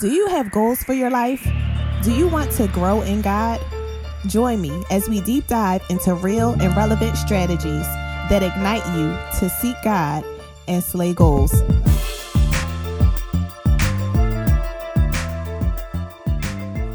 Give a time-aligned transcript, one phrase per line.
[0.00, 1.44] Do you have goals for your life?
[2.04, 3.60] Do you want to grow in God?
[4.28, 7.84] Join me as we deep dive into real and relevant strategies
[8.30, 9.08] that ignite you
[9.40, 10.24] to seek God
[10.68, 11.50] and slay goals.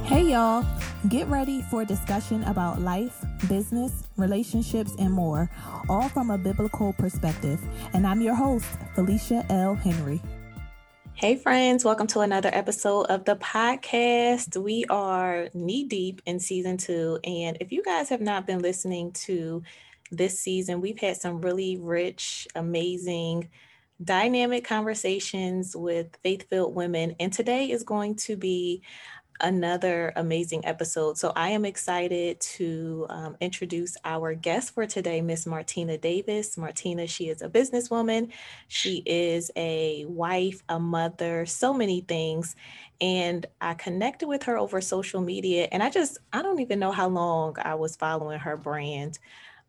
[0.05, 0.65] Hey, y'all.
[1.09, 5.49] Get ready for a discussion about life, business, relationships, and more,
[5.89, 7.59] all from a biblical perspective.
[7.91, 8.65] And I'm your host,
[8.95, 9.75] Felicia L.
[9.75, 10.21] Henry.
[11.15, 14.57] Hey, friends, welcome to another episode of the podcast.
[14.57, 17.19] We are knee deep in season two.
[17.23, 19.63] And if you guys have not been listening to
[20.11, 23.49] this season, we've had some really rich, amazing,
[24.03, 27.15] dynamic conversations with faith filled women.
[27.19, 28.81] And today is going to be
[29.43, 31.17] another amazing episode.
[31.17, 36.57] So I am excited to um, introduce our guest for today, Miss Martina Davis.
[36.57, 38.31] Martina, she is a businesswoman,
[38.69, 42.55] she is a wife, a mother, so many things.
[43.01, 46.91] And I connected with her over social media, and I just, I don't even know
[46.93, 49.19] how long I was following her brand.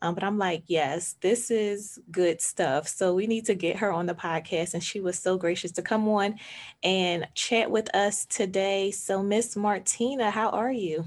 [0.04, 2.86] Um, but I'm like, yes, this is good stuff.
[2.86, 4.74] So we need to get her on the podcast.
[4.74, 6.38] And she was so gracious to come on
[6.82, 8.90] and chat with us today.
[8.90, 11.06] So, Miss Martina, how are you?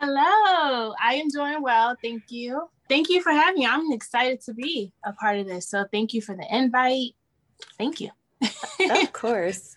[0.00, 1.94] Hello, I am doing well.
[2.02, 2.68] Thank you.
[2.88, 3.66] Thank you for having me.
[3.66, 5.68] I'm excited to be a part of this.
[5.68, 7.12] So, thank you for the invite.
[7.78, 8.10] Thank you.
[8.90, 9.76] of course.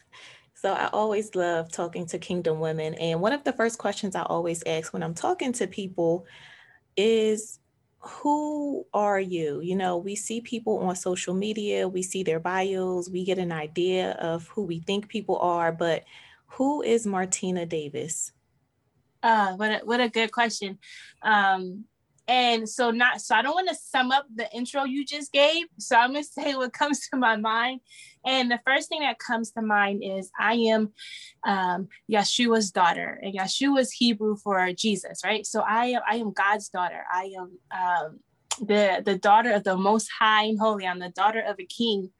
[0.55, 2.95] So I always love talking to kingdom women.
[2.95, 6.25] And one of the first questions I always ask when I'm talking to people
[6.97, 7.59] is
[7.99, 9.59] who are you?
[9.61, 13.51] You know, we see people on social media, we see their bios, we get an
[13.51, 16.05] idea of who we think people are, but
[16.47, 18.31] who is Martina Davis?
[19.21, 20.79] Uh, what a, what a good question.
[21.21, 21.85] Um,
[22.29, 25.65] and so not so I don't want to sum up the intro you just gave.
[25.79, 27.81] So I'm gonna say what comes to my mind.
[28.25, 30.93] And the first thing that comes to mind is I am
[31.43, 35.45] um, Yeshua's daughter, and Yeshua is Hebrew for Jesus, right?
[35.45, 37.03] So I am I am God's daughter.
[37.11, 38.19] I am um,
[38.59, 40.85] the the daughter of the Most High and Holy.
[40.85, 42.11] I'm the daughter of a King,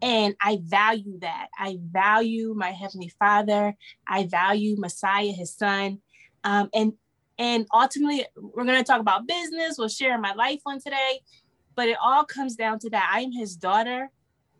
[0.00, 1.48] and I value that.
[1.58, 3.74] I value my heavenly Father.
[4.06, 5.98] I value Messiah, His Son,
[6.44, 6.92] um, and
[7.38, 9.76] and ultimately, we're going to talk about business.
[9.78, 11.20] We'll share my life on today,
[11.74, 13.10] but it all comes down to that.
[13.12, 14.10] I am his daughter,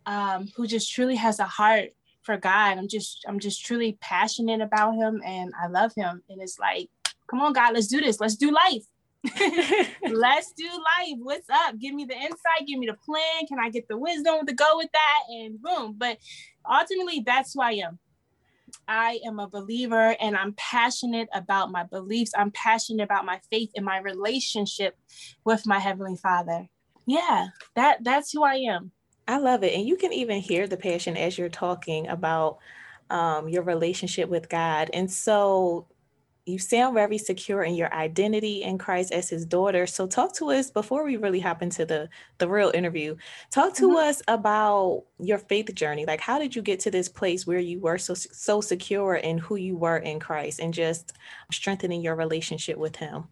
[0.04, 1.90] um, who just truly has a heart
[2.22, 2.78] for God.
[2.78, 6.22] I'm just, I'm just truly passionate about him, and I love him.
[6.28, 6.90] And it's like,
[7.28, 8.20] come on, God, let's do this.
[8.20, 8.82] Let's do life.
[10.10, 11.16] let's do life.
[11.18, 11.78] What's up?
[11.78, 12.66] Give me the insight.
[12.66, 13.46] Give me the plan.
[13.48, 15.20] Can I get the wisdom to go with that?
[15.30, 15.94] And boom.
[15.96, 16.18] But
[16.70, 17.98] ultimately, that's who I am.
[18.88, 22.32] I am a believer and I'm passionate about my beliefs.
[22.36, 24.96] I'm passionate about my faith and my relationship
[25.44, 26.66] with my heavenly Father.
[27.06, 28.92] Yeah, that that's who I am.
[29.28, 29.74] I love it.
[29.74, 32.58] And you can even hear the passion as you're talking about
[33.10, 34.90] um, your relationship with God.
[34.92, 35.86] And so
[36.46, 39.84] you sound very secure in your identity in Christ as his daughter.
[39.84, 42.08] So talk to us before we really hop into the
[42.38, 43.16] the real interview.
[43.50, 44.08] Talk to mm-hmm.
[44.08, 46.06] us about your faith journey.
[46.06, 49.38] Like how did you get to this place where you were so so secure in
[49.38, 51.12] who you were in Christ and just
[51.50, 53.24] strengthening your relationship with him?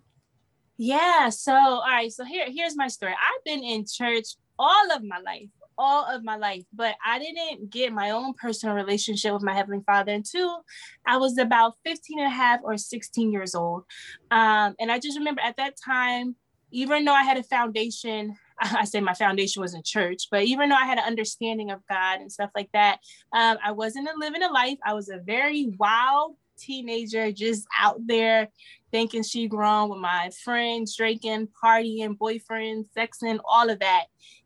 [0.77, 3.13] Yeah, so all right, so here here's my story.
[3.13, 5.49] I've been in church all of my life,
[5.79, 9.83] all of my life, but I didn't get my own personal relationship with my Heavenly
[9.85, 10.65] Father until
[11.07, 13.85] I was about 15 and a half or 16 years old.
[14.31, 16.37] Um, and I just remember at that time,
[16.71, 20.69] even though I had a foundation, I say my foundation was in church, but even
[20.69, 22.99] though I had an understanding of God and stuff like that,
[23.33, 24.79] um, I wasn't living a life.
[24.85, 28.49] I was a very wild teenager, just out there
[28.91, 34.05] thinking she grown with my friends, drinking, partying, boyfriend, sexing, all of that.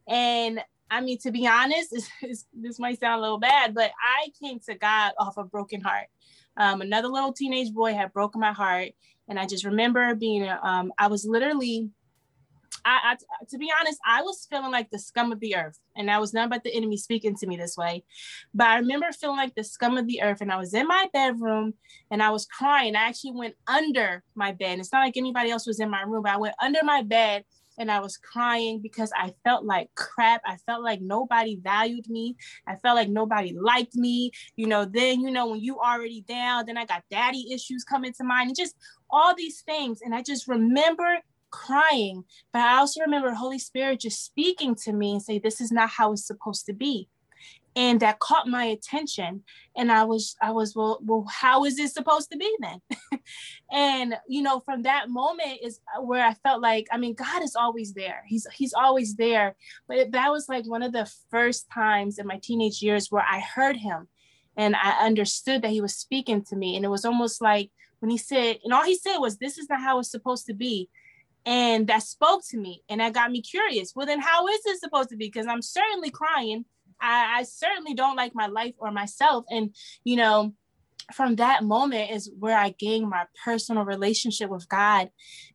[0.08, 0.60] And
[0.91, 1.94] I mean, to be honest,
[2.53, 6.06] this might sound a little bad, but I came to God off a broken heart.
[6.56, 8.91] Um, another little teenage boy had broken my heart,
[9.28, 11.91] and I just remember being, um, I was literally,
[12.84, 16.09] I, I, to be honest, I was feeling like the scum of the earth, and
[16.09, 18.03] that was not about the enemy speaking to me this way,
[18.55, 21.06] but I remember feeling like the scum of the earth, and I was in my
[21.12, 21.75] bedroom,
[22.11, 22.96] and I was crying.
[22.96, 24.81] I actually went under my bed.
[24.81, 27.44] It's not like anybody else was in my room, but I went under my bed
[27.78, 30.42] and I was crying because I felt like crap.
[30.44, 32.36] I felt like nobody valued me.
[32.66, 34.32] I felt like nobody liked me.
[34.56, 38.12] You know, then, you know, when you already down, then I got daddy issues coming
[38.14, 38.76] to mind and just
[39.10, 40.00] all these things.
[40.02, 41.19] And I just remember
[41.50, 45.72] crying, but I also remember Holy Spirit just speaking to me and say, this is
[45.72, 47.08] not how it's supposed to be
[47.76, 49.43] and that caught my attention
[49.76, 52.81] and i was i was well well how is this supposed to be then
[53.73, 57.43] and you know from that moment is uh, where i felt like i mean god
[57.43, 59.55] is always there he's he's always there
[59.87, 63.25] but it, that was like one of the first times in my teenage years where
[63.29, 64.09] i heard him
[64.59, 66.75] and I understood that he was speaking to me.
[66.75, 67.70] And it was almost like
[68.00, 70.55] when he said, and all he said was, This is not how it's supposed to
[70.55, 70.91] be.
[71.47, 73.93] And that spoke to me and that got me curious.
[73.94, 75.26] Well, then how is this supposed to be?
[75.26, 76.65] Because I'm certainly crying.
[77.00, 79.44] I, I certainly don't like my life or myself.
[79.50, 79.74] And,
[80.04, 80.54] you know,
[81.14, 85.10] from that moment is where I gained my personal relationship with God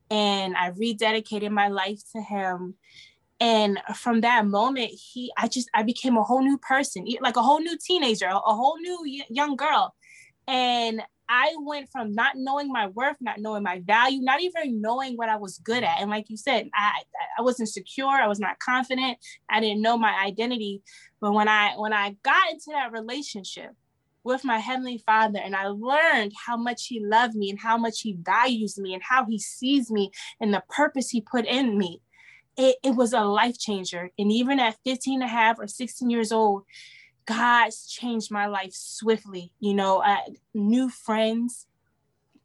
[0.09, 2.75] and I rededicated my life to Him.
[3.39, 7.41] And from that moment, he, I just, I became a whole new person, like a
[7.41, 9.93] whole new teenager, a whole new young girl.
[10.47, 15.15] And I went from not knowing my worth, not knowing my value, not even knowing
[15.15, 15.99] what I was good at.
[15.99, 17.01] And like you said, I
[17.37, 19.17] I wasn't secure, I was not confident,
[19.49, 20.83] I didn't know my identity.
[21.21, 23.71] But when I when I got into that relationship
[24.23, 28.01] with my heavenly Father and I learned how much he loved me and how much
[28.01, 32.01] he values me and how he sees me and the purpose he put in me,
[32.57, 34.11] it, it was a life changer.
[34.17, 36.63] And even at 15 and a half or 16 years old,
[37.25, 39.51] God's changed my life swiftly.
[39.59, 40.03] You know,
[40.53, 41.67] new friends,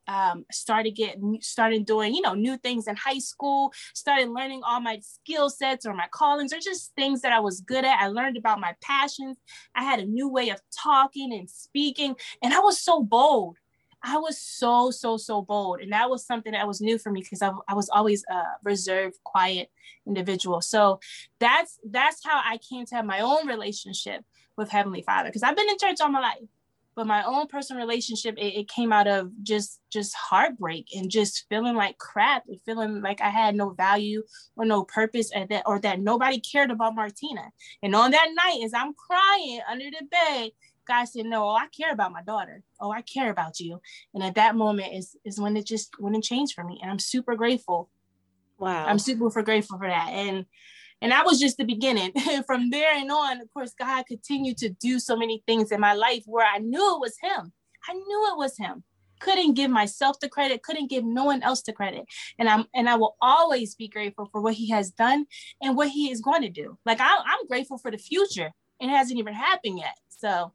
[0.08, 4.80] um, started getting started doing you know new things in high school started learning all
[4.80, 8.00] my skill sets or my callings or just things that i was good at.
[8.00, 9.36] I learned about my passions.
[9.74, 13.58] I had a new way of talking and speaking and i was so bold.
[14.02, 17.20] I was so so so bold and that was something that was new for me
[17.20, 19.70] because I, I was always a reserved quiet
[20.06, 20.62] individual.
[20.62, 21.00] So
[21.38, 24.24] that's that's how i came to have my own relationship
[24.58, 26.48] with Heavenly Father because I've been in church all my life,
[26.94, 31.46] but my own personal relationship it, it, came out of just just heartbreak and just
[31.48, 34.24] feeling like crap and feeling like I had no value
[34.56, 37.52] or no purpose and that or that nobody cared about Martina.
[37.82, 40.50] And on that night, as I'm crying under the bed,
[40.86, 42.64] God said, "No, oh, I care about my daughter.
[42.80, 43.80] Oh, I care about you."
[44.12, 46.90] And at that moment is is when it just when it changed for me, and
[46.90, 47.90] I'm super grateful.
[48.58, 50.08] Wow, I'm super grateful for that.
[50.08, 50.46] And
[51.00, 52.12] and that was just the beginning.
[52.46, 55.94] From there and on, of course, God continued to do so many things in my
[55.94, 57.52] life where I knew it was Him.
[57.88, 58.84] I knew it was Him.
[59.20, 62.04] Couldn't give myself the credit, couldn't give no one else the credit.
[62.38, 65.26] And I'm and I will always be grateful for what He has done
[65.60, 66.78] and what He is going to do.
[66.86, 68.50] Like I, I'm grateful for the future.
[68.80, 69.96] It hasn't even happened yet.
[70.08, 70.52] So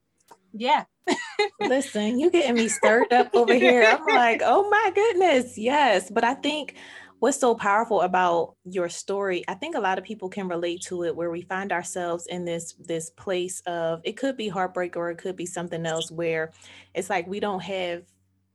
[0.54, 0.86] yeah.
[1.60, 3.84] Listen, you getting me stirred up over here.
[3.84, 6.10] I'm like, oh my goodness, yes.
[6.10, 6.76] But I think
[7.24, 11.06] what's so powerful about your story i think a lot of people can relate to
[11.06, 15.10] it where we find ourselves in this this place of it could be heartbreak or
[15.10, 16.52] it could be something else where
[16.94, 18.04] it's like we don't have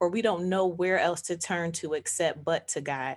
[0.01, 3.17] or we don't know where else to turn to except but to god.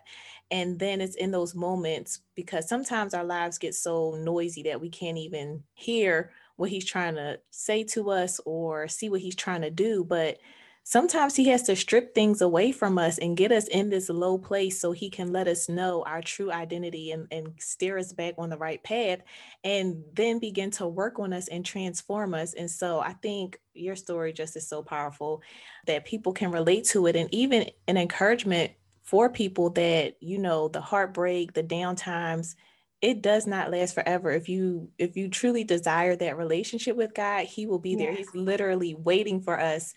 [0.50, 4.90] And then it's in those moments because sometimes our lives get so noisy that we
[4.90, 9.62] can't even hear what he's trying to say to us or see what he's trying
[9.62, 10.40] to do but
[10.84, 14.38] sometimes he has to strip things away from us and get us in this low
[14.38, 18.34] place so he can let us know our true identity and, and steer us back
[18.38, 19.20] on the right path
[19.64, 22.54] and then begin to work on us and transform us.
[22.54, 25.42] And so I think your story just is so powerful
[25.86, 28.72] that people can relate to it and even an encouragement
[29.04, 32.56] for people that, you know, the heartbreak, the downtimes,
[33.02, 34.32] it does not last forever.
[34.32, 38.14] If you if you truly desire that relationship with god he will be there.
[38.14, 39.94] He's literally waiting for us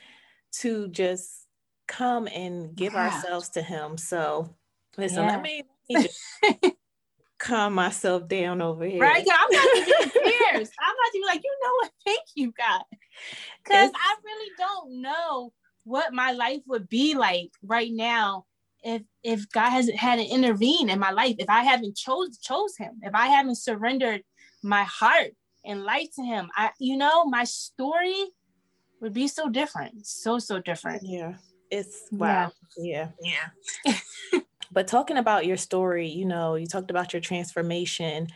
[0.61, 1.47] to just
[1.87, 3.11] come and give yeah.
[3.11, 3.97] ourselves to him.
[3.99, 4.55] So
[4.97, 5.31] listen, yeah.
[5.31, 6.75] let me, let me just
[7.39, 9.01] calm myself down over here.
[9.01, 9.27] Right.
[9.31, 10.71] I'm not even tears.
[10.81, 11.91] I'm not even like, you know what?
[12.05, 12.83] Thank you, God.
[13.65, 15.53] Because I really don't know
[15.85, 18.47] what my life would be like right now
[18.85, 22.77] if if God hasn't had to intervene in my life, if I haven't chose chose
[22.77, 24.23] him, if I haven't surrendered
[24.63, 25.33] my heart
[25.65, 26.51] and life to him.
[26.55, 28.15] I you know, my story
[29.01, 30.07] would be so different.
[30.07, 31.03] So, so different.
[31.05, 31.35] Yeah.
[31.71, 32.53] It's wow.
[32.77, 33.09] Yeah.
[33.23, 33.49] Yeah.
[33.85, 34.41] yeah.
[34.73, 38.29] but talking about your story, you know, you talked about your transformation.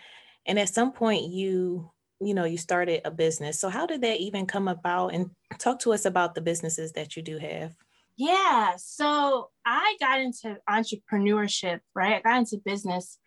[0.46, 3.60] And at some point you, you know, you started a business.
[3.60, 5.14] So how did that even come about?
[5.14, 7.74] And talk to us about the businesses that you do have.
[8.18, 8.74] Yeah.
[8.76, 12.16] So I got into entrepreneurship, right?
[12.16, 13.18] I got into business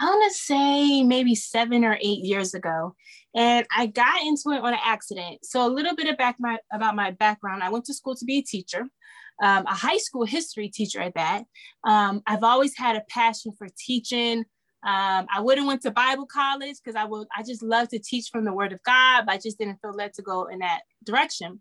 [0.00, 2.94] I want to say maybe seven or eight years ago.
[3.34, 5.44] And I got into it on an accident.
[5.44, 7.62] So a little bit back my, about my background.
[7.62, 8.88] I went to school to be a teacher,
[9.42, 11.44] um, a high school history teacher at that.
[11.84, 14.38] Um, I've always had a passion for teaching.
[14.82, 18.30] Um, I wouldn't went to Bible college because I would I just love to teach
[18.32, 20.80] from the Word of God, but I just didn't feel led to go in that
[21.04, 21.60] direction.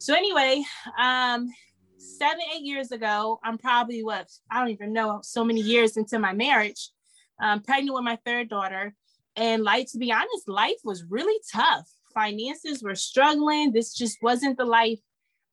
[0.00, 0.64] So anyway,
[0.98, 1.48] um,
[1.98, 6.18] seven eight years ago, I'm probably what I don't even know so many years into
[6.18, 6.90] my marriage
[7.40, 8.94] um, pregnant with my third daughter.
[9.36, 11.88] And like to be honest, life was really tough.
[12.14, 13.72] Finances were struggling.
[13.72, 14.98] This just wasn't the life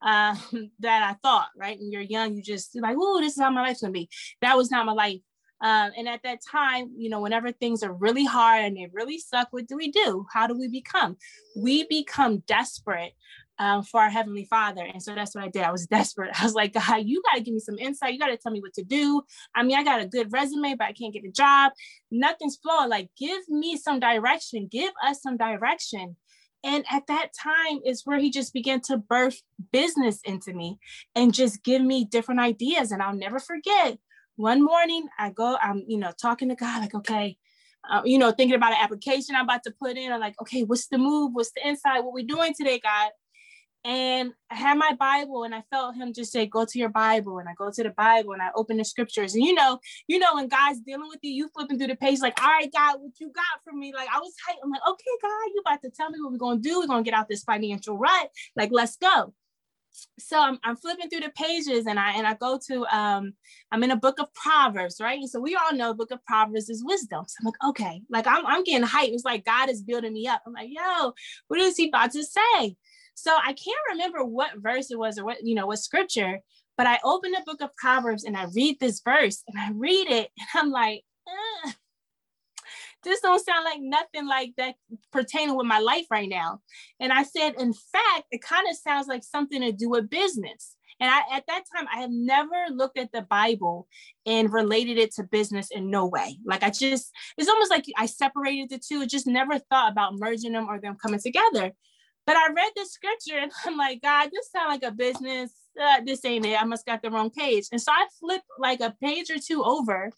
[0.01, 0.35] uh,
[0.79, 1.77] that I thought, right?
[1.77, 4.09] When you're young, you just like, oh, this is how my life's gonna be.
[4.41, 5.19] That was not my life.
[5.61, 9.19] Um, and at that time, you know, whenever things are really hard and they really
[9.19, 10.25] suck, what do we do?
[10.31, 11.17] How do we become?
[11.55, 13.13] We become desperate
[13.59, 14.81] um, for our Heavenly Father.
[14.81, 15.63] And so that's what I did.
[15.63, 16.31] I was desperate.
[16.39, 18.13] I was like, God, you got to give me some insight.
[18.13, 19.21] You got to tell me what to do.
[19.55, 21.71] I mean, I got a good resume, but I can't get a job.
[22.12, 22.89] Nothing's flowing.
[22.89, 24.67] Like, give me some direction.
[24.69, 26.15] Give us some direction.
[26.63, 30.79] And at that time is where he just began to birth business into me
[31.13, 32.91] and just give me different ideas.
[32.91, 34.00] And I'll never forget
[34.35, 37.38] one morning I go, I'm, you know, talking to God, like, okay,
[37.89, 40.12] uh, you know, thinking about an application I'm about to put in.
[40.12, 41.31] I'm like, okay, what's the move?
[41.33, 42.03] What's the insight?
[42.03, 43.12] What we doing today, God?
[43.85, 47.37] And I had my Bible and I felt him just say, go to your Bible.
[47.37, 49.35] And I go to the Bible and I open the scriptures.
[49.35, 52.19] And you know, you know, when God's dealing with you, you flipping through the page,
[52.19, 53.93] like, all right, God, what you got for me?
[53.93, 54.57] Like I was hyped.
[54.63, 56.79] I'm like, okay, God, you about to tell me what we're gonna do.
[56.79, 58.31] We're gonna get out this financial rut.
[58.55, 59.35] Like, let's go
[60.19, 63.33] so I'm, I'm, flipping through the pages and I and I go to um
[63.71, 65.19] I'm in a book of Proverbs, right?
[65.19, 67.25] And so we all know book of Proverbs is wisdom.
[67.27, 69.13] So I'm like, okay, like I'm I'm getting hyped.
[69.13, 70.41] It's like God is building me up.
[70.45, 71.13] I'm like, yo,
[71.47, 72.75] what is he about to say?
[73.15, 76.39] So I can't remember what verse it was or what, you know, what scripture,
[76.77, 80.07] but I open the book of Proverbs and I read this verse and I read
[80.10, 81.72] it and I'm like, eh
[83.05, 84.75] this don't sound like nothing like that
[85.13, 86.60] pertaining with my life right now.
[87.00, 90.75] And I said, in fact, it kind of sounds like something to do with business.
[91.00, 93.88] And I, at that time, I have never looked at the Bible
[94.25, 96.38] and related it to business in no way.
[96.45, 99.05] Like I just, it's almost like I separated the two.
[99.05, 101.72] just never thought about merging them or them coming together.
[102.25, 105.51] But I read the scripture and I'm like, God, this sounds like a business.
[105.79, 106.62] Uh, this ain't it.
[106.62, 107.65] I must got the wrong page.
[107.72, 110.12] And so I flipped like a page or two over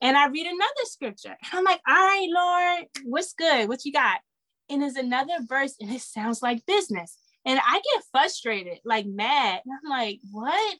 [0.00, 1.36] and I read another scripture.
[1.42, 3.68] And I'm like, all right, Lord, what's good?
[3.68, 4.20] What you got?
[4.68, 7.18] And there's another verse, and it sounds like business.
[7.44, 9.60] And I get frustrated, like mad.
[9.64, 10.78] And I'm like, what?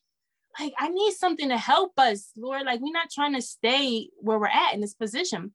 [0.59, 2.65] Like, I need something to help us, Lord.
[2.65, 5.53] Like, we're not trying to stay where we're at in this position.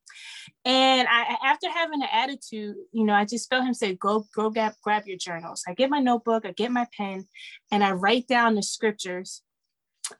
[0.64, 4.50] And I, after having an attitude, you know, I just felt him say, go, go
[4.50, 5.62] grab, grab your journals.
[5.68, 7.26] I get my notebook, I get my pen,
[7.70, 9.42] and I write down the scriptures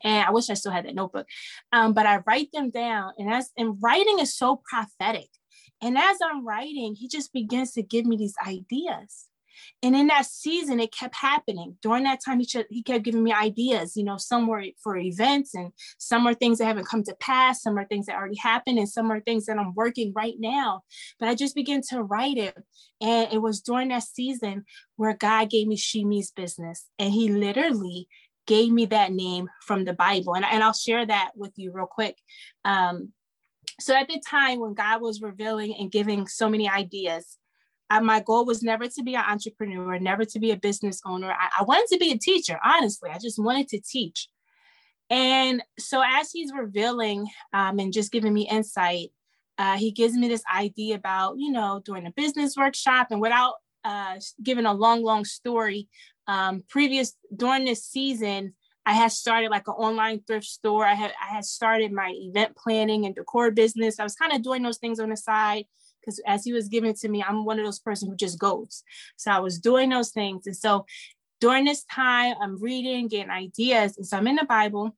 [0.03, 1.27] and I wish I still had that notebook.
[1.73, 5.29] Um, but I write them down, and as and writing is so prophetic.
[5.83, 9.29] And as I'm writing, he just begins to give me these ideas.
[9.83, 11.77] And in that season, it kept happening.
[11.83, 13.97] During that time, he, he kept giving me ideas.
[13.97, 17.63] You know, some were for events, and some are things that haven't come to pass.
[17.63, 20.83] Some are things that already happened, and some are things that I'm working right now.
[21.19, 22.57] But I just began to write it.
[23.01, 24.65] And it was during that season
[24.97, 26.87] where God gave me She Means Business.
[26.99, 28.09] And he literally
[28.47, 30.35] gave me that name from the Bible.
[30.35, 32.17] And, and I'll share that with you real quick.
[32.65, 33.13] Um,
[33.81, 37.37] so at the time when God was revealing and giving so many ideas,
[37.91, 41.31] uh, my goal was never to be an entrepreneur, never to be a business owner.
[41.31, 43.11] I, I wanted to be a teacher, honestly.
[43.11, 44.29] I just wanted to teach.
[45.09, 49.13] And so as he's revealing um, and just giving me insight,
[49.59, 53.55] uh, he gives me this idea about, you know, doing a business workshop and without
[53.85, 55.89] uh, giving a long, long story,
[56.27, 60.85] um, previous during this season, I had started like an online thrift store.
[60.85, 63.99] I had I had started my event planning and decor business.
[63.99, 65.67] I was kind of doing those things on the side
[66.07, 68.85] because as he was giving to me, I'm one of those person who just goes.
[69.17, 70.47] So I was doing those things.
[70.47, 70.87] And so
[71.41, 73.97] during this time, I'm reading, getting ideas.
[73.97, 74.97] And so I'm in the Bible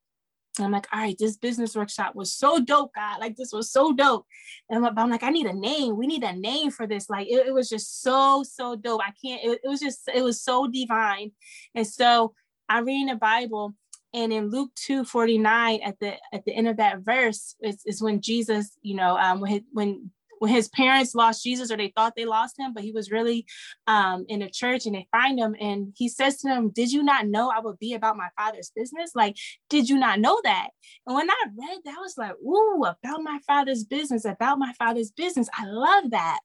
[0.59, 3.21] and I'm like, all right, this business workshop was so dope, God.
[3.21, 4.27] Like, this was so dope.
[4.69, 5.97] And I'm, I'm like, I need a name.
[5.97, 7.09] We need a name for this.
[7.09, 9.01] Like, it, it was just so, so dope.
[9.03, 11.33] I can't, it, it, was just, it was so divine.
[11.75, 12.35] And so
[12.69, 13.75] I read in the Bible
[14.15, 18.03] and in Luke 2 49, at the at the end of that verse, is, is
[18.03, 22.15] when Jesus, you know, um, when, when when his parents lost Jesus or they thought
[22.17, 23.47] they lost him, but he was really
[23.87, 27.03] um, in a church and they find him and he says to them, Did you
[27.03, 29.13] not know I would be about my father's business?
[29.15, 29.37] Like,
[29.69, 30.69] did you not know that?
[31.07, 34.73] And when I read that, I was like, Ooh, about my father's business, about my
[34.79, 35.49] father's business.
[35.57, 36.41] I love that.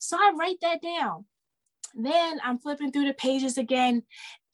[0.00, 1.24] So I write that down.
[1.94, 4.02] Then I'm flipping through the pages again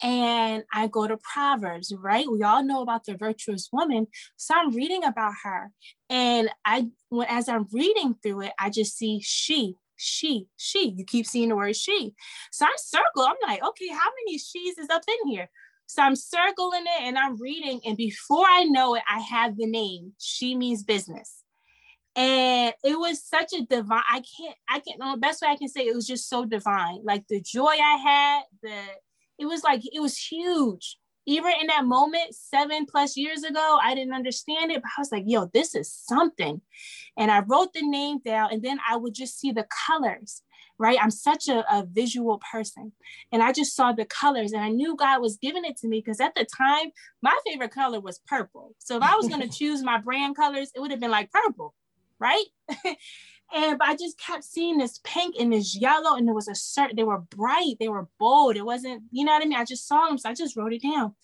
[0.03, 2.31] and I go to Proverbs, right?
[2.31, 4.07] We all know about the virtuous woman.
[4.37, 5.71] So I'm reading about her.
[6.09, 10.95] And I, when as I'm reading through it, I just see she, she, she.
[10.97, 12.15] You keep seeing the word she.
[12.53, 13.23] So I circle.
[13.23, 15.51] I'm like, okay, how many she's is up in here?
[15.87, 17.81] So I'm circling it and I'm reading.
[17.85, 20.13] And before I know it, I have the name.
[20.19, 21.43] She means business
[22.19, 25.69] and it was such a divine i can't i can't the best way i can
[25.69, 28.81] say it, it was just so divine like the joy i had the
[29.39, 30.99] it was like it was huge.
[31.27, 35.13] Even in that moment seven plus years ago i didn't understand it but i was
[35.13, 36.61] like yo this is something.
[37.17, 40.43] And i wrote the name down and then i would just see the colors
[40.81, 40.99] right?
[41.03, 42.93] I'm such a, a visual person
[43.33, 45.99] and i just saw the colors and i knew god was giving it to me
[45.99, 48.75] because at the time my favorite color was purple.
[48.79, 51.33] So if i was going to choose my brand colors it would have been like
[51.33, 51.75] purple
[52.19, 52.45] right?
[53.55, 56.97] And I just kept seeing this pink and this yellow, and there was a certain,
[56.97, 58.57] they were bright, they were bold.
[58.57, 59.59] It wasn't, you know what I mean?
[59.59, 61.15] I just saw them, so I just wrote it down.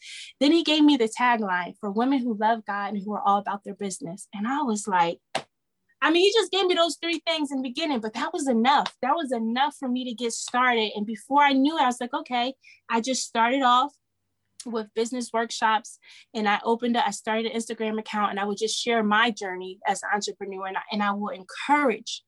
[0.40, 3.38] Then he gave me the tagline for women who love God and who are all
[3.38, 4.26] about their business.
[4.32, 5.18] And I was like,
[6.00, 8.48] I mean, he just gave me those three things in the beginning, but that was
[8.48, 8.94] enough.
[9.00, 10.92] That was enough for me to get started.
[10.96, 12.54] And before I knew it, I was like, okay,
[12.90, 13.94] I just started off
[14.66, 15.98] with business workshops
[16.34, 19.30] and I opened up, I started an Instagram account and I would just share my
[19.30, 22.22] journey as an entrepreneur and I, and I will encourage.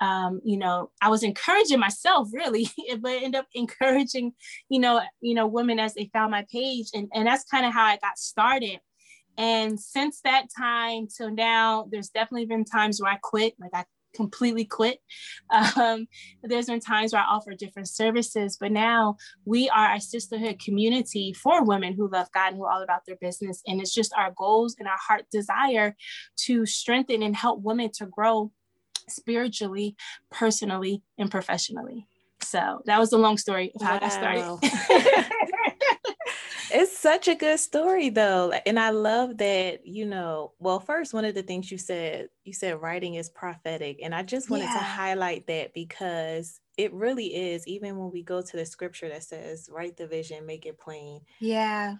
[0.00, 4.32] Um, you know, I was encouraging myself really, but end up encouraging,
[4.68, 6.88] you know, you know, women as they found my page.
[6.92, 8.80] And, and that's kind of how I got started.
[9.38, 13.84] And since that time till now, there's definitely been times where I quit, like I
[14.14, 14.98] completely quit.
[15.76, 16.06] Um,
[16.42, 21.32] there's been times where I offer different services, but now we are a sisterhood community
[21.32, 23.62] for women who love God and who are all about their business.
[23.66, 25.94] And it's just our goals and our heart desire
[26.44, 28.50] to strengthen and help women to grow
[29.08, 29.96] spiritually,
[30.30, 32.06] personally, and professionally.
[32.42, 33.98] So that was the long story of how wow.
[34.00, 35.30] Got started.
[36.70, 41.24] it's such a good story though and i love that you know well first one
[41.24, 44.74] of the things you said you said writing is prophetic and i just wanted yeah.
[44.74, 49.22] to highlight that because it really is even when we go to the scripture that
[49.22, 51.94] says write the vision make it plain yeah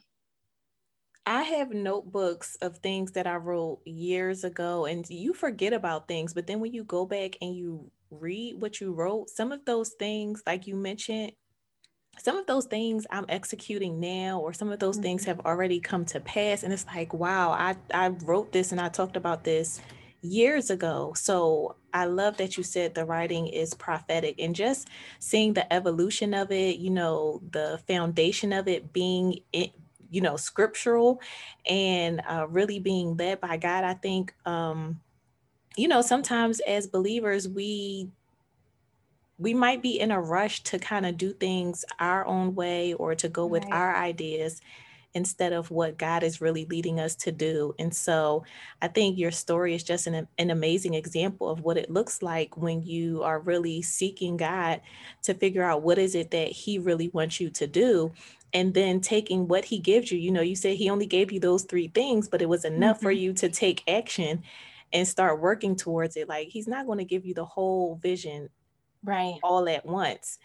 [1.25, 6.35] I have notebooks of things that I wrote years ago, and you forget about things.
[6.35, 9.91] But then when you go back and you read what you wrote, some of those
[9.91, 11.33] things, like you mentioned,
[12.19, 15.02] some of those things I'm executing now, or some of those mm-hmm.
[15.02, 16.62] things have already come to pass.
[16.62, 19.81] And it's like, wow, I, I wrote this and I talked about this
[20.23, 21.12] years ago.
[21.16, 24.88] So I love that you said the writing is prophetic and just
[25.19, 29.40] seeing the evolution of it, you know, the foundation of it being,
[30.11, 31.21] you know, scriptural
[31.66, 33.83] and uh, really being led by God.
[33.85, 35.00] I think, um,
[35.76, 38.11] you know, sometimes as believers, we
[39.43, 43.15] we might be in a rush to kind of do things our own way or
[43.17, 43.73] to go with right.
[43.73, 44.61] our ideas
[45.15, 47.75] instead of what God is really leading us to do.
[47.79, 48.45] And so
[48.81, 52.57] I think your story is just an, an amazing example of what it looks like
[52.57, 54.81] when you are really seeking God
[55.25, 58.13] to figure out what is it that he really wants you to do
[58.55, 60.19] and then taking what he gives you.
[60.19, 62.99] You know, you said he only gave you those three things, but it was enough
[62.99, 63.07] mm-hmm.
[63.07, 64.43] for you to take action
[64.93, 66.28] and start working towards it.
[66.28, 68.49] Like he's not going to give you the whole vision
[69.04, 70.38] right all at once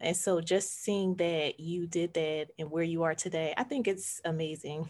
[0.00, 3.86] and so just seeing that you did that and where you are today i think
[3.86, 4.88] it's amazing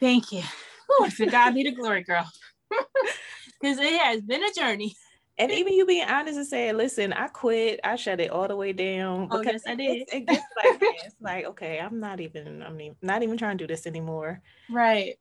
[0.00, 0.42] thank you
[1.00, 2.30] Ooh, to god be the glory girl
[3.60, 4.94] because it has been a journey
[5.38, 7.80] and even you being honest and saying, "Listen, I quit.
[7.84, 10.02] I shut it all the way down." Oh yes, I did.
[10.02, 12.62] It, it gets like It's like, okay, I'm not even.
[12.62, 14.40] I'm not even trying to do this anymore.
[14.70, 15.16] Right.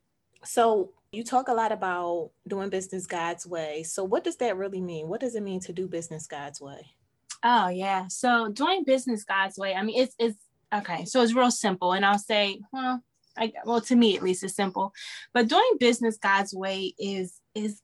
[0.46, 3.84] So you talk a lot about doing business God's way.
[3.84, 5.08] So what does that really mean?
[5.08, 6.96] What does it mean to do business God's way?
[7.44, 8.08] Oh yeah.
[8.08, 9.74] So doing business God's way.
[9.74, 10.38] I mean, it's it's
[10.74, 11.06] okay.
[11.06, 13.02] So it's real simple, and I'll say, well,
[13.38, 14.94] I well to me at least it's simple,
[15.34, 17.82] but doing business God's way is is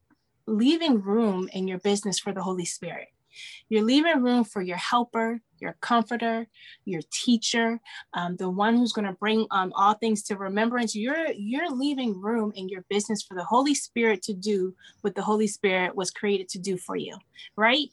[0.48, 3.08] leaving room in your business for the Holy Spirit.
[3.70, 6.48] You're leaving room for your helper, your comforter,
[6.84, 7.80] your teacher,
[8.14, 10.96] um, the one who's going to bring um, all things to remembrance.
[10.96, 15.22] You're you're leaving room in your business for the Holy Spirit to do what the
[15.22, 17.18] Holy Spirit was created to do for you,
[17.56, 17.88] right?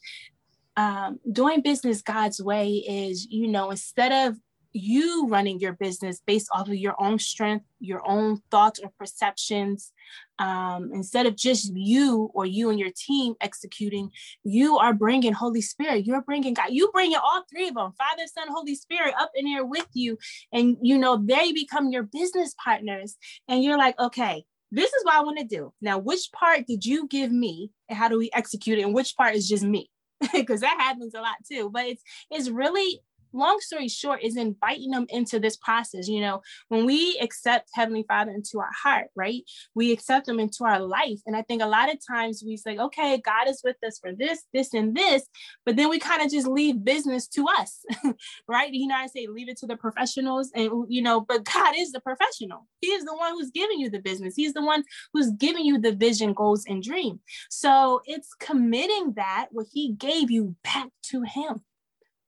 [0.79, 4.38] Um, doing business God's way is, you know, instead of
[4.73, 9.93] you running your business based off of your own strength, your own thoughts or perceptions,
[10.38, 14.12] um, instead of just you or you and your team executing,
[14.45, 16.07] you are bringing Holy Spirit.
[16.07, 16.69] You're bringing God.
[16.71, 20.17] You bringing all three of them, Father, Son, Holy Spirit, up in here with you,
[20.53, 23.17] and you know they become your business partners.
[23.49, 25.73] And you're like, okay, this is what I want to do.
[25.81, 29.17] Now, which part did you give me, and how do we execute it, and which
[29.17, 29.91] part is just me?
[30.33, 31.70] because that happens a lot too.
[31.72, 33.00] But it's it's really
[33.33, 38.05] long story short is inviting them into this process you know when we accept heavenly
[38.09, 39.43] father into our heart right?
[39.75, 41.21] We accept them into our life.
[41.27, 44.12] And i think a lot of times we say okay god is with us for
[44.12, 45.27] this this and this
[45.64, 47.85] but then we kind of just leave business to us
[48.49, 48.73] right?
[48.73, 51.93] You know i say leave it to the professionals and you know but god is
[51.93, 52.67] the professional.
[52.81, 54.35] He is the one who's giving you the business.
[54.37, 57.21] He's the one who's giving you the vision goals and dream.
[57.51, 61.62] So it's committing that what he gave you back to him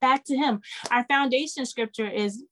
[0.01, 0.61] back to him.
[0.91, 2.45] Our foundation scripture is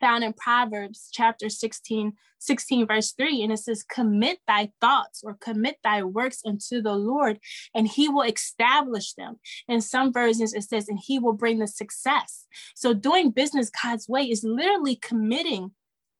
[0.00, 3.42] found in Proverbs chapter 16, 16, verse 3.
[3.42, 7.38] And it says, Commit thy thoughts or commit thy works unto the Lord,
[7.74, 9.38] and he will establish them.
[9.68, 12.46] In some versions, it says, And he will bring the success.
[12.74, 15.72] So doing business God's way is literally committing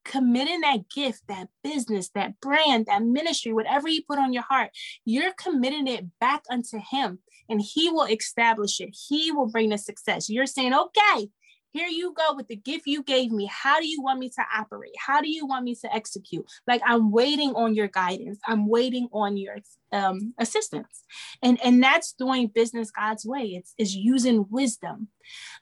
[0.04, 4.70] committing that gift, that business, that brand, that ministry, whatever you put on your heart,
[5.04, 8.96] you're committing it back unto Him and He will establish it.
[9.08, 10.30] He will bring the success.
[10.30, 11.28] You're saying, okay,
[11.72, 13.48] here you go with the gift you gave me.
[13.50, 14.92] How do you want me to operate?
[14.98, 16.44] How do you want me to execute?
[16.66, 18.38] Like I'm waiting on your guidance.
[18.46, 19.56] I'm waiting on your
[19.92, 21.04] um, assistance,
[21.42, 23.54] and and that's doing business God's way.
[23.56, 25.08] It's is using wisdom,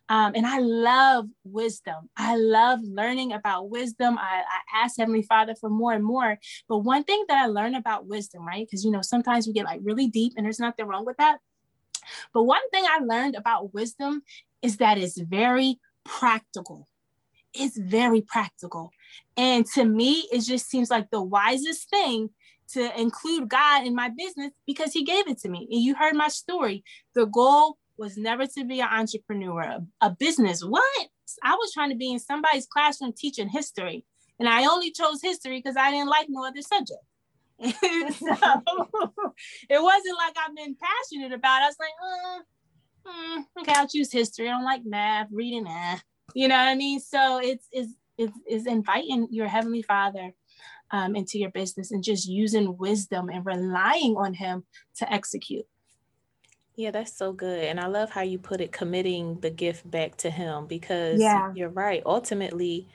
[0.09, 2.09] um, and I love wisdom.
[2.17, 4.19] I love learning about wisdom.
[4.19, 6.39] I, I ask Heavenly Father for more and more.
[6.69, 8.67] But one thing that I learned about wisdom, right?
[8.67, 11.39] Because you know sometimes we get like really deep, and there's nothing wrong with that.
[12.33, 14.23] But one thing I learned about wisdom
[14.63, 16.89] is that it's very practical.
[17.55, 18.91] It's very practical.
[19.37, 22.31] And to me, it just seems like the wisest thing
[22.73, 25.67] to include God in my business because he gave it to me.
[25.71, 26.85] And you heard my story.
[27.15, 30.63] The goal was never to be an entrepreneur, a business.
[30.63, 31.09] What?
[31.43, 34.05] I was trying to be in somebody's classroom teaching history.
[34.39, 37.03] And I only chose history because I didn't like no other subject.
[37.61, 37.71] so
[39.69, 41.65] it wasn't like I've been passionate about it.
[41.65, 42.41] I was like, uh,
[43.09, 44.49] mm, okay, I'll choose history.
[44.49, 45.99] I don't like math, reading, eh.
[46.35, 47.01] You know what I mean?
[47.01, 50.33] So it's is is is inviting your heavenly Father
[50.91, 54.65] um, into your business and just using wisdom and relying on Him
[54.97, 55.67] to execute.
[56.79, 57.65] Yeah, that's so good.
[57.65, 61.53] And I love how you put it committing the gift back to him because yeah.
[61.53, 62.01] you're right.
[62.07, 62.87] Ultimately,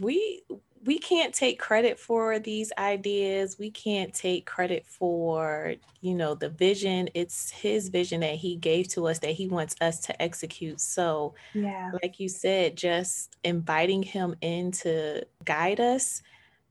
[0.00, 0.42] we
[0.84, 3.58] we can't take credit for these ideas.
[3.58, 7.08] We can't take credit for you know the vision.
[7.14, 10.80] It's his vision that he gave to us that he wants us to execute.
[10.80, 11.90] So yeah.
[12.02, 16.22] like you said just inviting him in to guide us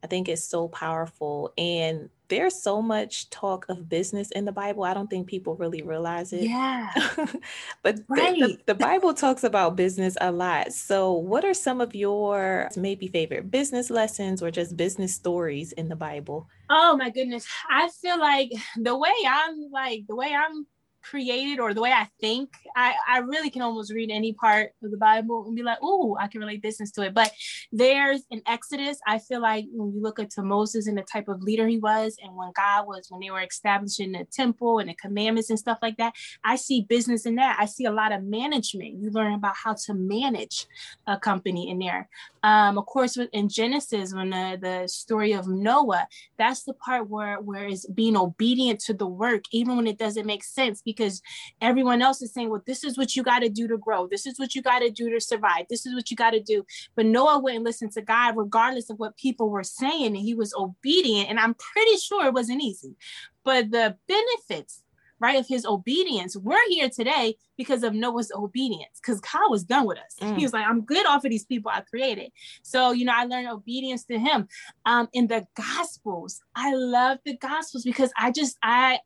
[0.04, 4.84] i think is so powerful and there's so much talk of business in the Bible.
[4.84, 6.44] I don't think people really realize it.
[6.44, 6.92] Yeah.
[7.84, 8.40] but right.
[8.40, 10.72] the, the, the, Bible talks about business a lot.
[10.72, 15.90] So, what are some of your maybe favorite business lessons or just business stories in
[15.90, 16.48] the Bible?
[16.70, 17.48] Oh my goodness.
[17.70, 20.68] I feel like the way I'm like, the way I'm
[21.02, 24.92] created or the way I think, I, I really can almost read any part of
[24.92, 27.14] the Bible and be like, oh, I can relate business to it.
[27.14, 27.32] But
[27.72, 29.00] there's an Exodus.
[29.08, 32.18] I feel like when you look into Moses and the type of leader he was,
[32.22, 35.80] and when God was, when they were establishing the temple and the commandments and stuff
[35.82, 37.58] like that, I see business in that.
[37.60, 39.02] I see a lot of management.
[39.02, 40.68] You learn about how to manage
[41.08, 42.10] a company in there.
[42.44, 47.40] Um, of course, in Genesis, when the, the story of Noah, that's the part where,
[47.42, 51.22] where it's being obedient to the work, even when it doesn't make sense because
[51.62, 54.08] everyone else is saying, well, this is what you got to do to grow.
[54.08, 55.66] This is what you got to do to survive.
[55.70, 56.66] This is what you got to do.
[56.96, 60.08] But Noah wouldn't listen to God, regardless of what people were saying.
[60.08, 61.30] And he was obedient.
[61.30, 62.96] And I'm pretty sure it wasn't easy.
[63.44, 64.84] But the benefits
[65.20, 66.36] right, of his obedience.
[66.36, 70.16] We're here today because of Noah's obedience, because God was done with us.
[70.22, 70.38] Mm.
[70.38, 72.32] He was like, I'm good off of these people I created.
[72.64, 74.48] So, you know, I learned obedience to him.
[74.86, 79.00] Um, in the gospels, I love the gospels because I just I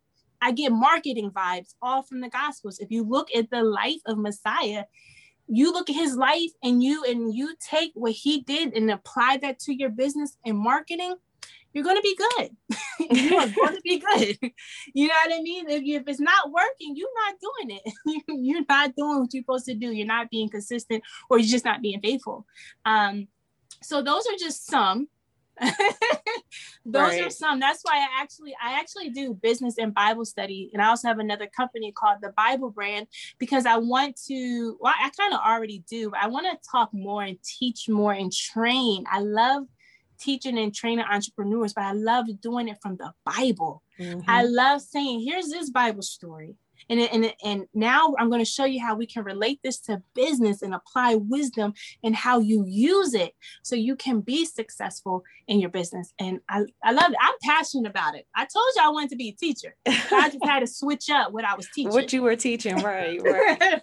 [0.44, 2.80] I get marketing vibes all from the Gospels.
[2.80, 4.84] If you look at the life of Messiah,
[5.48, 9.38] you look at his life and you and you take what he did and apply
[9.42, 11.16] that to your business and marketing,
[11.74, 12.56] you're going to be good.
[13.18, 14.52] you are going to be good.
[14.94, 15.70] You know what I mean?
[15.70, 18.24] If, you, if it's not working, you're not doing it.
[18.28, 19.92] you're not doing what you're supposed to do.
[19.92, 22.46] You're not being consistent or you're just not being faithful.
[22.86, 23.28] Um,
[23.82, 25.08] so those are just some
[26.86, 27.22] those right.
[27.22, 30.88] are some that's why i actually i actually do business and bible study and i
[30.88, 33.08] also have another company called the bible brand
[33.38, 36.92] because i want to well i kind of already do but i want to talk
[36.94, 39.64] more and teach more and train i love
[40.24, 44.20] teaching and training entrepreneurs but i love doing it from the bible mm-hmm.
[44.28, 46.56] i love saying here's this bible story
[46.90, 50.02] and, and, and now I'm going to show you how we can relate this to
[50.14, 55.60] business and apply wisdom and how you use it so you can be successful in
[55.60, 56.14] your business.
[56.20, 57.18] And I, I love it.
[57.22, 58.28] I'm passionate about it.
[58.36, 59.76] I told you I wanted to be a teacher.
[59.86, 61.92] I just had to switch up what I was teaching.
[61.92, 63.22] What you were teaching, right?
[63.24, 63.82] right.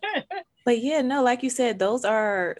[0.65, 2.59] but yeah, no, like you said, those are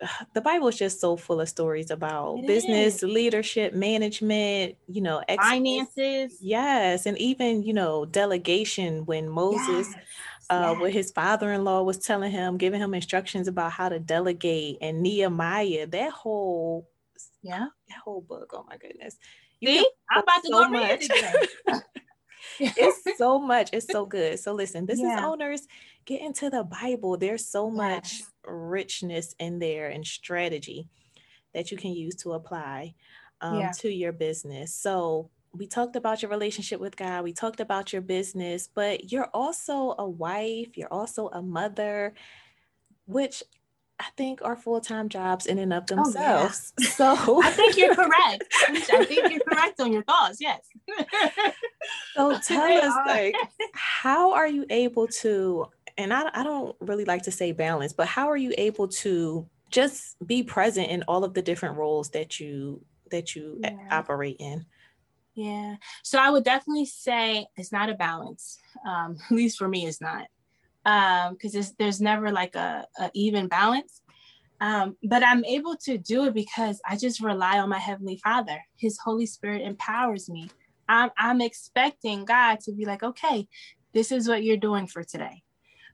[0.34, 3.02] the Bible is just so full of stories about it business, is.
[3.02, 6.38] leadership, management, you know, finances.
[6.40, 7.06] Yes.
[7.06, 10.04] And even, you know, delegation when Moses, yes.
[10.48, 10.92] Uh, yes.
[10.92, 16.10] his father-in-law was telling him, giving him instructions about how to delegate and Nehemiah, that
[16.12, 16.88] whole,
[17.42, 18.50] yeah, that whole book.
[18.52, 19.16] Oh my goodness.
[19.60, 21.08] You See, I'm about to so go much.
[22.58, 23.70] it's so much.
[23.72, 24.40] It's so good.
[24.40, 25.26] So listen, business yeah.
[25.26, 25.68] owners,
[26.04, 27.16] get into the Bible.
[27.16, 30.88] There's so much richness in there and strategy
[31.54, 32.94] that you can use to apply
[33.40, 33.72] um, yeah.
[33.78, 34.74] to your business.
[34.74, 39.28] So we talked about your relationship with God, we talked about your business, but you're
[39.34, 42.14] also a wife, you're also a mother,
[43.06, 43.42] which
[44.00, 46.72] I think are full time jobs in and of themselves.
[46.78, 46.88] Oh, yeah.
[47.16, 48.44] So I think you're correct.
[48.68, 50.38] I think you're correct on your thoughts.
[50.40, 50.60] Yes.
[52.14, 53.34] so tell us, like,
[53.74, 55.66] how are you able to?
[56.00, 59.46] And I, I don't really like to say balance, but how are you able to
[59.70, 63.76] just be present in all of the different roles that you that you yeah.
[63.90, 64.64] operate in?
[65.34, 65.76] Yeah.
[66.02, 68.58] So I would definitely say it's not a balance.
[68.86, 70.26] Um, at least for me, it's not.
[70.86, 74.00] Um, because there's never like a, a even balance.
[74.62, 78.62] Um, but I'm able to do it because I just rely on my Heavenly Father.
[78.76, 80.50] His Holy Spirit empowers me.
[80.88, 83.46] I'm, I'm expecting God to be like, okay,
[83.94, 85.42] this is what you're doing for today.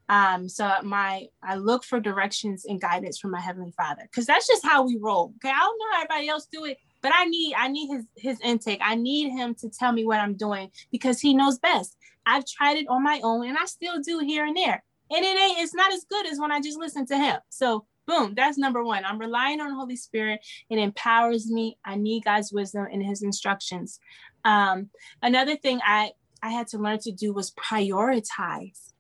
[0.09, 4.47] Um, so my I look for directions and guidance from my Heavenly Father because that's
[4.47, 5.33] just how we roll.
[5.37, 8.05] Okay, I don't know how everybody else do it, but I need I need his
[8.17, 8.81] his intake.
[8.83, 11.97] I need him to tell me what I'm doing because he knows best.
[12.25, 14.83] I've tried it on my own and I still do here and there.
[15.11, 17.39] And it ain't it's not as good as when I just listen to him.
[17.49, 19.05] So boom, that's number one.
[19.05, 20.41] I'm relying on the Holy Spirit.
[20.71, 21.79] It empowers me.
[21.85, 23.99] I need God's wisdom and his instructions.
[24.45, 24.91] Um,
[25.23, 28.93] another thing I I had to learn to do was prioritize,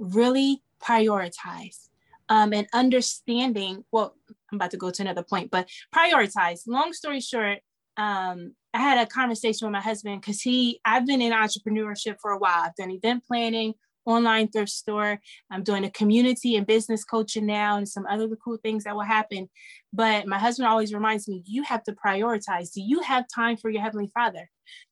[0.00, 1.88] really prioritize
[2.28, 3.84] um, and understanding.
[3.92, 4.16] Well,
[4.50, 6.62] I'm about to go to another point, but prioritize.
[6.66, 7.58] Long story short,
[7.96, 12.30] um, I had a conversation with my husband because he, I've been in entrepreneurship for
[12.30, 12.64] a while.
[12.64, 13.74] I've done event planning,
[14.06, 15.20] online thrift store.
[15.50, 19.02] I'm doing a community and business coaching now, and some other cool things that will
[19.02, 19.50] happen.
[19.92, 22.72] But my husband always reminds me, you have to prioritize.
[22.72, 24.48] Do you have time for your heavenly Father?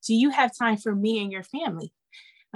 [0.06, 1.92] Do you have time for me and your family?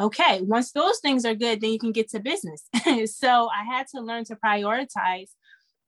[0.01, 2.69] Okay once those things are good then you can get to business.
[3.07, 5.31] So i had to learn to prioritize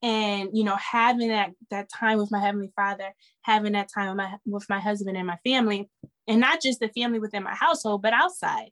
[0.03, 3.13] and you know having that that time with my heavenly father
[3.43, 5.89] having that time with my with my husband and my family
[6.27, 8.71] and not just the family within my household but outside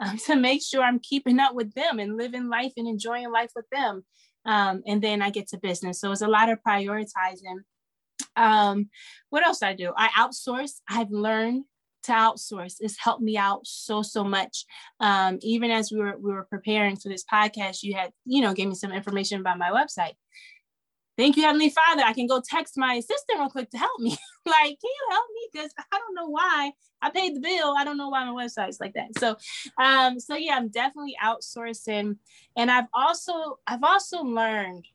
[0.00, 3.50] um, to make sure i'm keeping up with them and living life and enjoying life
[3.54, 4.04] with them
[4.44, 6.00] um, and then i get to business.
[6.00, 7.60] So it's a lot of prioritizing.
[8.36, 8.90] Um,
[9.28, 9.92] what else i do?
[9.96, 10.80] I outsource.
[10.88, 11.64] I've learned
[12.04, 12.76] to outsource.
[12.80, 14.64] It's helped me out so so much.
[15.00, 18.54] Um, even as we were we were preparing for this podcast, you had you know
[18.54, 20.14] gave me some information about my website.
[21.16, 22.02] Thank you, Heavenly Father.
[22.02, 24.10] I can go text my assistant real quick to help me.
[24.46, 25.48] like, can you help me?
[25.52, 27.74] Because I don't know why I paid the bill.
[27.76, 29.18] I don't know why my website's like that.
[29.18, 29.36] So,
[29.76, 32.16] um, so yeah, I'm definitely outsourcing,
[32.56, 34.86] and I've also I've also learned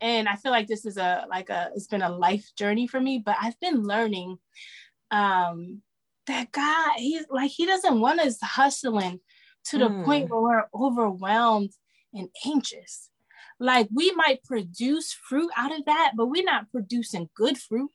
[0.00, 3.00] and I feel like this is a like a it's been a life journey for
[3.00, 4.38] me, but I've been learning
[5.10, 5.80] um
[6.26, 9.20] that God, he's like, he doesn't want us hustling
[9.66, 10.04] to the mm.
[10.04, 11.70] point where we're overwhelmed
[12.12, 13.10] and anxious.
[13.60, 17.90] Like we might produce fruit out of that, but we're not producing good fruit.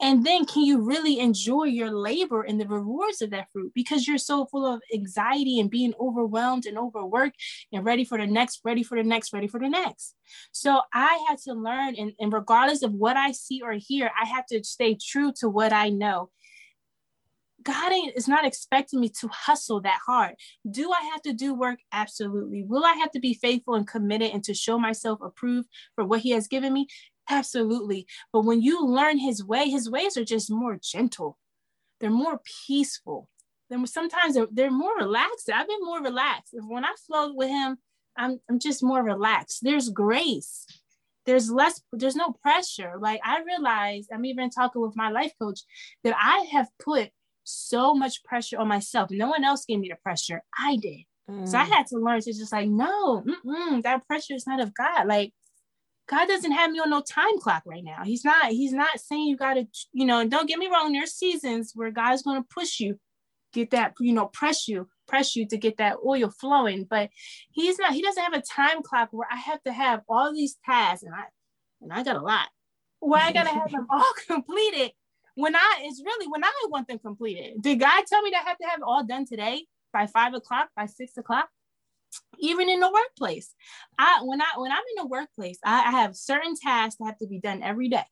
[0.00, 4.06] And then can you really enjoy your labor and the rewards of that fruit because
[4.06, 7.36] you're so full of anxiety and being overwhelmed and overworked
[7.72, 10.14] and ready for the next, ready for the next, ready for the next.
[10.52, 14.26] So I had to learn, and, and regardless of what I see or hear, I
[14.26, 16.30] have to stay true to what I know
[17.64, 20.34] God is not expecting me to hustle that hard.
[20.70, 21.78] Do I have to do work?
[21.92, 22.62] Absolutely.
[22.62, 26.20] Will I have to be faithful and committed and to show myself approved for what
[26.20, 26.86] He has given me?
[27.28, 28.06] Absolutely.
[28.32, 31.38] But when you learn His way, His ways are just more gentle,
[32.00, 33.28] they're more peaceful.
[33.70, 35.50] Then sometimes they're, they're more relaxed.
[35.50, 36.52] I've been more relaxed.
[36.52, 37.78] When I flow with Him,
[38.16, 39.60] I'm, I'm just more relaxed.
[39.62, 40.66] There's grace
[41.26, 45.60] there's less there's no pressure like i realize i'm even talking with my life coach
[46.02, 47.10] that i have put
[47.44, 49.10] so much pressure on myself.
[49.10, 50.42] No one else gave me the pressure.
[50.58, 51.02] I did.
[51.30, 51.48] Mm.
[51.48, 51.68] So I mm.
[51.68, 53.24] had to learn to just like, no,
[53.82, 55.06] that pressure is not of God.
[55.06, 55.32] Like,
[56.06, 58.02] God doesn't have me on no time clock right now.
[58.04, 61.72] He's not, he's not saying you gotta, you know, don't get me wrong, there's seasons
[61.74, 62.98] where God's gonna push you,
[63.54, 66.84] get that, you know, press you, press you to get that oil flowing.
[66.84, 67.08] But
[67.52, 70.58] he's not, he doesn't have a time clock where I have to have all these
[70.64, 71.24] tasks and I
[71.80, 72.48] and I got a lot.
[73.00, 74.92] Where I gotta have them all completed
[75.34, 77.60] when I it's really when I want them completed.
[77.60, 80.34] Did God tell me that I have to have it all done today by five
[80.34, 81.48] o'clock, by six o'clock?
[82.38, 83.54] Even in the workplace,
[83.98, 87.18] I when I when I'm in the workplace, I, I have certain tasks that have
[87.18, 88.04] to be done every day.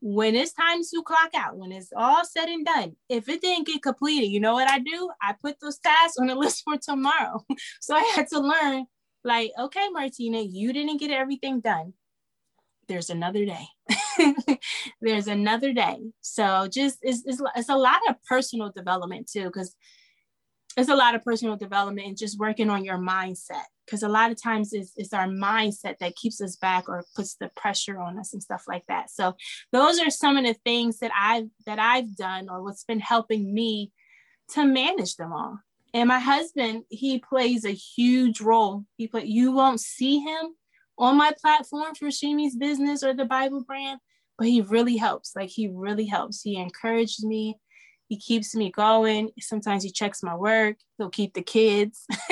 [0.00, 3.66] When it's time to clock out, when it's all said and done, if it didn't
[3.66, 5.10] get completed, you know what I do?
[5.20, 7.44] I put those tasks on the list for tomorrow.
[7.80, 8.86] so I had to learn,
[9.24, 11.94] like, okay, Martina, you didn't get everything done
[12.88, 13.66] there's another day.
[15.00, 15.98] there's another day.
[16.20, 19.74] So just it's, it's, it's a lot of personal development too, because
[20.76, 23.64] it's a lot of personal development and just working on your mindset.
[23.86, 27.36] Because a lot of times it's, it's our mindset that keeps us back or puts
[27.36, 29.10] the pressure on us and stuff like that.
[29.10, 29.36] So
[29.72, 33.54] those are some of the things that I've that I've done or what's been helping
[33.54, 33.92] me
[34.54, 35.60] to manage them all.
[35.94, 38.84] And my husband, he plays a huge role.
[38.96, 40.54] He put you won't see him
[40.98, 44.00] on my platform for She Means Business or the Bible brand,
[44.38, 45.34] but he really helps.
[45.34, 46.42] Like he really helps.
[46.42, 47.56] He encourages me.
[48.08, 49.30] He keeps me going.
[49.40, 50.76] Sometimes he checks my work.
[50.96, 52.04] He'll keep the kids.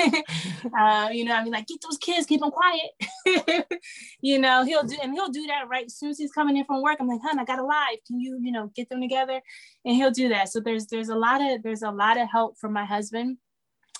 [0.79, 3.67] uh, you know, I mean, like get those kids, keep them quiet.
[4.21, 6.63] you know, he'll do, and he'll do that right as soon as he's coming in
[6.63, 6.97] from work.
[6.99, 7.97] I'm like, "Hun, I got a live.
[8.07, 9.41] Can you, you know, get them together?"
[9.83, 10.47] And he'll do that.
[10.47, 13.37] So there's there's a lot of there's a lot of help from my husband,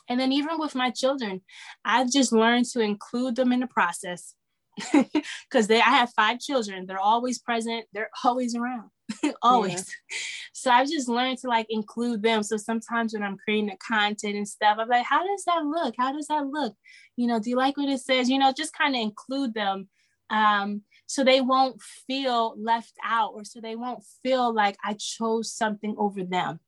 [0.07, 1.41] and then even with my children,
[1.83, 4.33] I've just learned to include them in the process
[5.49, 6.85] because they I have five children.
[6.85, 7.85] They're always present.
[7.93, 8.89] They're always around.
[9.41, 9.73] always.
[10.11, 10.17] Yeah.
[10.53, 12.43] So I've just learned to like include them.
[12.43, 15.95] So sometimes when I'm creating the content and stuff, I'm like, how does that look?
[15.97, 16.75] How does that look?
[17.15, 18.29] You know, do you like what it says?
[18.29, 19.89] You know, just kind of include them.
[20.29, 25.53] Um, so they won't feel left out or so they won't feel like I chose
[25.53, 26.59] something over them.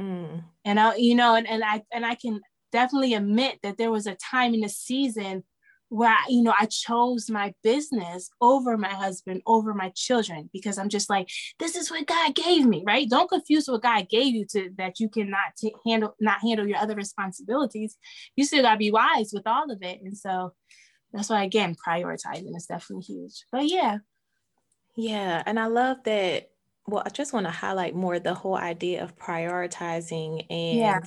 [0.00, 0.44] Mm.
[0.64, 4.06] And I, you know, and, and I and I can definitely admit that there was
[4.06, 5.44] a time in the season
[5.92, 10.88] where you know I chose my business over my husband, over my children, because I'm
[10.88, 11.28] just like,
[11.58, 13.08] this is what God gave me, right?
[13.08, 16.78] Don't confuse what God gave you to that you cannot t- handle, not handle your
[16.78, 17.98] other responsibilities.
[18.36, 20.54] You still gotta be wise with all of it, and so
[21.12, 23.44] that's why again, prioritizing is definitely huge.
[23.52, 23.98] But yeah,
[24.96, 26.48] yeah, and I love that.
[26.86, 30.78] Well, I just want to highlight more the whole idea of prioritizing and.
[30.78, 31.00] Yeah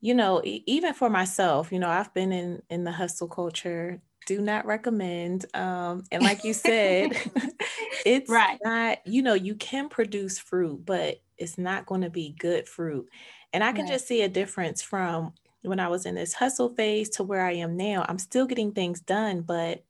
[0.00, 4.00] you know, even for myself, you know, I've been in in the hustle culture.
[4.26, 5.46] Do not recommend.
[5.56, 7.12] Um, and like you said,
[8.04, 8.60] it's right.
[8.62, 13.08] not, you know, you can produce fruit, but it's not going to be good fruit.
[13.52, 13.92] And I can right.
[13.92, 15.32] just see a difference from
[15.62, 18.04] when I was in this hustle phase to where I am now.
[18.08, 19.84] I'm still getting things done, but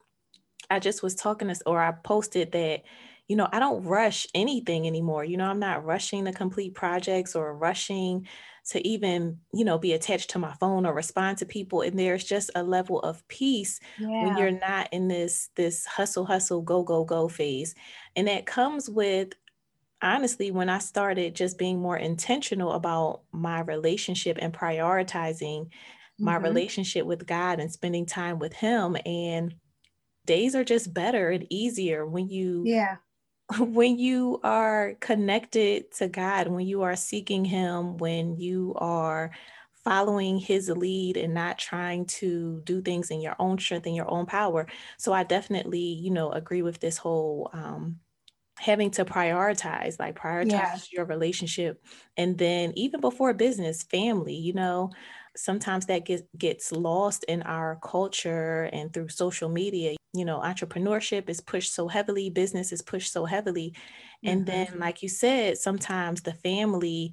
[0.70, 2.82] I just was talking to, or I posted that,
[3.26, 5.24] you know, I don't rush anything anymore.
[5.24, 8.26] You know, I'm not rushing to complete projects or rushing
[8.68, 12.24] to even you know be attached to my phone or respond to people and there's
[12.24, 14.24] just a level of peace yeah.
[14.24, 17.74] when you're not in this this hustle hustle go go go phase
[18.14, 19.32] and that comes with
[20.02, 26.24] honestly when i started just being more intentional about my relationship and prioritizing mm-hmm.
[26.24, 29.54] my relationship with god and spending time with him and
[30.26, 32.96] days are just better and easier when you yeah
[33.58, 39.30] when you are connected to God, when you are seeking Him, when you are
[39.84, 44.10] following His lead and not trying to do things in your own strength and your
[44.10, 44.66] own power.
[44.98, 48.00] So I definitely, you know, agree with this whole um,
[48.58, 50.78] having to prioritize, like prioritize yeah.
[50.92, 51.82] your relationship,
[52.16, 54.34] and then even before business, family.
[54.34, 54.90] You know,
[55.36, 61.28] sometimes that gets gets lost in our culture and through social media you know entrepreneurship
[61.28, 63.74] is pushed so heavily business is pushed so heavily
[64.24, 64.70] and mm-hmm.
[64.70, 67.12] then like you said sometimes the family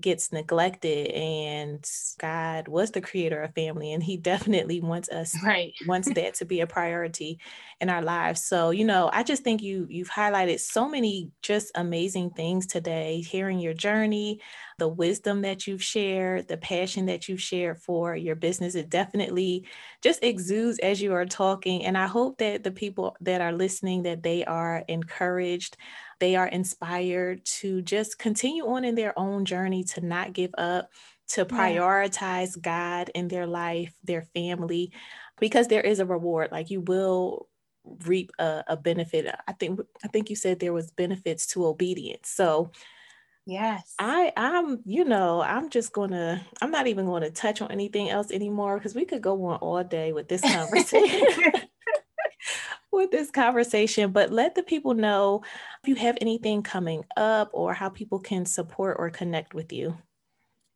[0.00, 1.84] gets neglected and
[2.18, 6.44] God was the creator of family and he definitely wants us right wants that to
[6.44, 7.40] be a priority
[7.80, 8.44] in our lives.
[8.44, 13.20] So, you know, I just think you you've highlighted so many just amazing things today,
[13.20, 14.40] hearing your journey,
[14.78, 18.74] the wisdom that you've shared, the passion that you've shared for your business.
[18.74, 19.66] It definitely
[20.02, 24.02] just exudes as you are talking and I hope that the people that are listening
[24.02, 25.76] that they are encouraged
[26.20, 30.90] they are inspired to just continue on in their own journey, to not give up,
[31.28, 32.62] to prioritize yeah.
[32.62, 34.92] God in their life, their family,
[35.38, 36.50] because there is a reward.
[36.52, 37.48] Like you will
[38.06, 39.34] reap a, a benefit.
[39.46, 42.28] I think I think you said there was benefits to obedience.
[42.30, 42.72] So
[43.46, 43.94] Yes.
[43.98, 47.70] I I'm you know, I'm just going to I'm not even going to touch on
[47.72, 51.52] anything else anymore cuz we could go on all day with this conversation.
[52.92, 55.42] with this conversation, but let the people know
[55.82, 59.96] if you have anything coming up or how people can support or connect with you.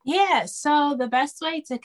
[0.04, 1.78] Yeah, so the best way to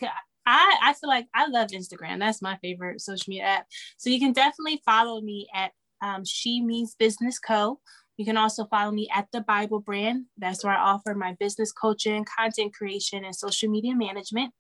[0.46, 2.20] I I feel like I love Instagram.
[2.20, 3.68] That's my favorite social media app.
[3.98, 7.80] So you can definitely follow me at um, She Means Business Co.
[8.18, 10.26] You can also follow me at the Bible brand.
[10.38, 14.54] That's where I offer my business coaching, content creation, and social media management.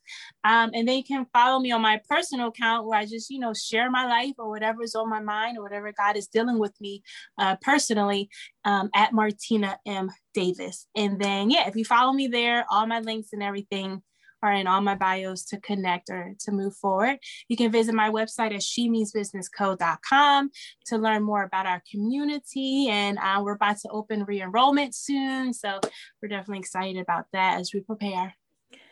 [0.43, 3.39] Um, and then you can follow me on my personal account where I just, you
[3.39, 6.59] know, share my life or whatever is on my mind or whatever God is dealing
[6.59, 7.01] with me
[7.39, 8.29] uh, personally
[8.63, 10.11] um, at Martina M.
[10.33, 10.87] Davis.
[10.95, 14.03] And then, yeah, if you follow me there, all my links and everything
[14.43, 17.17] are in all my bios to connect or to move forward.
[17.47, 20.49] You can visit my website at shemeansbusinessco.com
[20.87, 22.89] to learn more about our community.
[22.89, 25.53] And uh, we're about to open re-enrollment soon.
[25.53, 25.79] So
[26.21, 28.35] we're definitely excited about that as we prepare.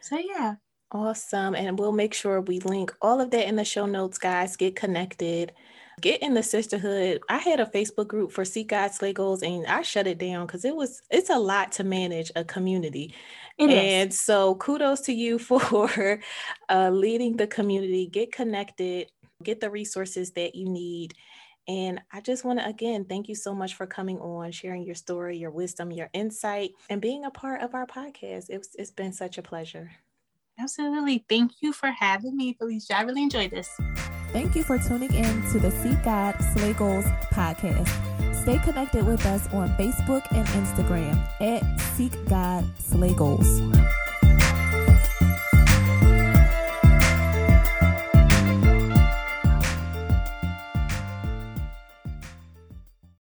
[0.02, 0.56] So yeah.
[0.92, 1.56] Awesome.
[1.56, 4.56] And we'll make sure we link all of that in the show notes, guys.
[4.56, 5.52] Get connected.
[6.02, 7.22] Get in the sisterhood.
[7.30, 10.46] I had a Facebook group for Seek God Slay Goals and I shut it down
[10.48, 13.16] because it was it's a lot to manage a community.
[13.58, 14.20] It and is.
[14.22, 16.22] so kudos to you for
[16.70, 18.08] uh, leading the community.
[18.08, 19.10] Get connected,
[19.44, 21.14] get the resources that you need
[21.68, 24.96] And I just want to again thank you so much for coming on, sharing your
[24.96, 28.48] story, your wisdom, your insight, and being a part of our podcast.
[28.50, 29.92] It's, it's been such a pleasure.
[30.60, 31.26] Absolutely.
[31.28, 32.98] Thank you for having me, Felicia.
[32.98, 33.70] I really enjoyed this.
[34.32, 37.90] Thank you for tuning in to the Seek God Slay Goals podcast.
[38.34, 43.62] Stay connected with us on Facebook and Instagram at Seek God Slay Goals.